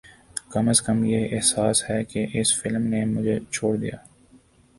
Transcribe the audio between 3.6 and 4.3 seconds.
دیا ہے